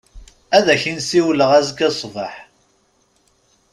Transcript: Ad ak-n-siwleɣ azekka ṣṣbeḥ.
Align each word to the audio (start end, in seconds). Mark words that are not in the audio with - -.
Ad 0.57 0.65
ak-n-siwleɣ 0.73 1.51
azekka 1.59 1.89
ṣṣbeḥ. 1.93 2.33